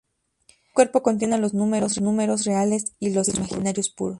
Este 0.47 0.73
cuerpo 0.73 1.03
contiene 1.03 1.35
a 1.35 1.37
los 1.37 1.53
números 1.53 2.43
reales 2.45 2.85
y 2.99 3.11
los 3.11 3.27
imaginarios 3.27 3.89
puros. 3.91 4.09